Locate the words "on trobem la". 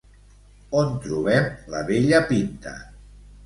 0.79-1.85